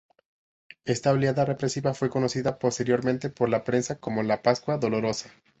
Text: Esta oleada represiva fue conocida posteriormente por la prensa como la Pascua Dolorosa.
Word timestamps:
Esta 0.83 1.11
oleada 1.11 1.45
represiva 1.45 1.93
fue 1.93 2.09
conocida 2.09 2.57
posteriormente 2.57 3.29
por 3.29 3.49
la 3.49 3.63
prensa 3.63 3.99
como 3.99 4.23
la 4.23 4.41
Pascua 4.41 4.79
Dolorosa. 4.79 5.29